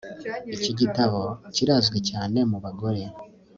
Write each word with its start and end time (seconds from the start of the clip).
Iki 0.55 0.71
gitabo 0.79 1.21
kirazwi 1.53 1.99
cyane 2.09 2.37
mubagore 2.49 3.01